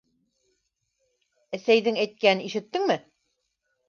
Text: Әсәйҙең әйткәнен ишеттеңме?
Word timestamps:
Әсәйҙең 1.57 1.99
әйткәнен 2.05 2.41
ишеттеңме? 2.47 2.97